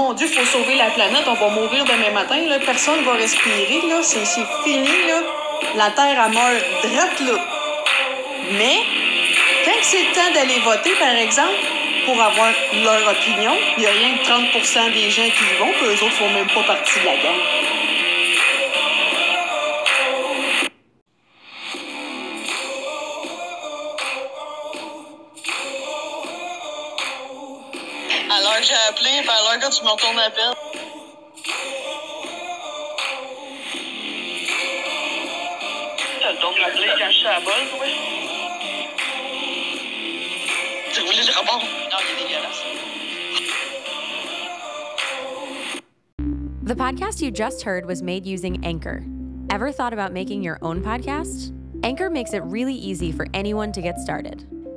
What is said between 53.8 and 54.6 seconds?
get started.